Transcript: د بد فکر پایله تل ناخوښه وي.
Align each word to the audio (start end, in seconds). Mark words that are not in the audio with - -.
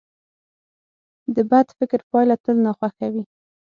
د 1.35 1.37
بد 1.49 1.67
فکر 1.77 1.99
پایله 2.09 2.35
تل 2.43 2.57
ناخوښه 2.65 3.07
وي. 3.13 3.23